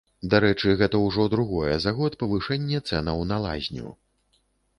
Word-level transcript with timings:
Дарэчы, 0.33 0.71
гэта 0.79 1.01
ўжо 1.07 1.25
другое 1.33 1.75
за 1.85 1.93
год 1.99 2.17
павышэнне 2.23 2.81
цэнаў 2.89 3.23
на 3.35 3.39
лазню. 3.45 3.87